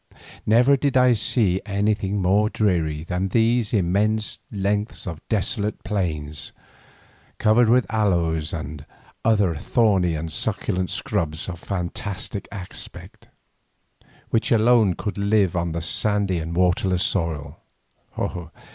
Never 0.47 0.75
did 0.75 0.97
I 0.97 1.13
see 1.13 1.61
anything 1.63 2.23
more 2.23 2.49
dreary 2.49 3.03
than 3.03 3.27
these 3.27 3.71
immense 3.71 4.39
lengths 4.51 5.05
of 5.05 5.21
desolate 5.29 5.83
plains 5.83 6.53
covered 7.37 7.69
with 7.69 7.85
aloes 7.93 8.51
and 8.51 8.83
other 9.23 9.53
thorny 9.55 10.15
and 10.15 10.31
succulent 10.31 10.89
shrubs 10.89 11.47
of 11.47 11.59
fantastic 11.59 12.47
aspect, 12.51 13.27
which 14.31 14.51
alone 14.51 14.95
could 14.95 15.19
live 15.19 15.55
on 15.55 15.71
the 15.71 15.81
sandy 15.81 16.39
and 16.39 16.55
waterless 16.55 17.03
soil. 17.03 17.61